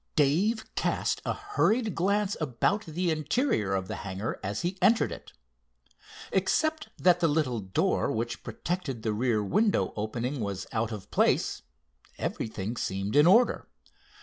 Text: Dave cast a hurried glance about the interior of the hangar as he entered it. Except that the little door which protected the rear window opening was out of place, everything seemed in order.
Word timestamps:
Dave 0.15 0.65
cast 0.73 1.21
a 1.27 1.33
hurried 1.33 1.93
glance 1.93 2.35
about 2.41 2.85
the 2.87 3.11
interior 3.11 3.75
of 3.75 3.87
the 3.87 3.97
hangar 3.97 4.39
as 4.43 4.61
he 4.63 4.75
entered 4.81 5.11
it. 5.11 5.33
Except 6.31 6.89
that 6.97 7.19
the 7.19 7.27
little 7.27 7.59
door 7.59 8.11
which 8.11 8.41
protected 8.41 9.03
the 9.03 9.13
rear 9.13 9.43
window 9.43 9.93
opening 9.95 10.39
was 10.39 10.65
out 10.71 10.91
of 10.91 11.11
place, 11.11 11.61
everything 12.17 12.75
seemed 12.77 13.15
in 13.15 13.27
order. 13.27 13.67